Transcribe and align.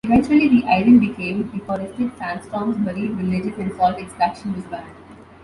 Eventually 0.05 0.47
the 0.49 0.65
island 0.65 0.99
became 0.99 1.43
deforested, 1.43 2.11
sandstorms 2.17 2.75
buried 2.83 3.11
villages, 3.17 3.53
and 3.59 3.71
salt 3.77 3.99
extraction 3.99 4.51
was 4.55 4.63
banned. 4.65 4.95